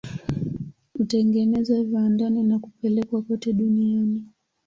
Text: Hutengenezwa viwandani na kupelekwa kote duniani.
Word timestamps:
Hutengenezwa 0.93 1.83
viwandani 1.83 2.43
na 2.43 2.59
kupelekwa 2.59 3.21
kote 3.21 3.53
duniani. 3.53 4.23